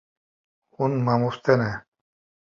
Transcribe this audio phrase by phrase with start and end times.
[0.75, 1.71] Hûn mamoste ne.